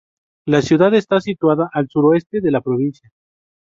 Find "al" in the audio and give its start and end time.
1.73-1.87